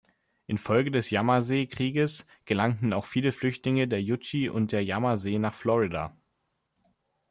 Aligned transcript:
Infolge 0.47 0.89
des 0.89 1.11
Yamasee-Krieges 1.11 2.25
gelangten 2.45 2.91
auch 2.91 3.05
viele 3.05 3.31
Flüchtlinge 3.31 3.87
der 3.87 4.01
Yuchi 4.01 4.49
und 4.49 4.71
der 4.71 4.83
Yamasee 4.83 5.37
nach 5.37 5.53
Florida. 5.53 6.17